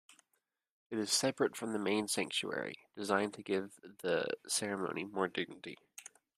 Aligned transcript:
It 0.89 0.97
is 0.97 1.11
separate 1.13 1.55
from 1.55 1.73
the 1.73 1.77
main 1.77 2.07
sanctuary, 2.07 2.73
designed 2.95 3.35
to 3.35 3.43
give 3.43 3.79
the 3.99 4.25
ceremony 4.47 5.03
more 5.03 5.27
dignity. 5.27 5.77